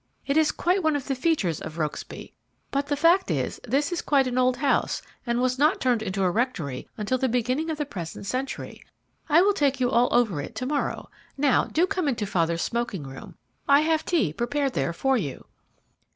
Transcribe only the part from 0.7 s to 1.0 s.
one